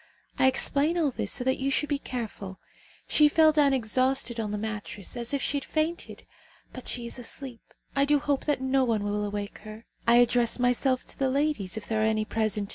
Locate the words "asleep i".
7.19-8.05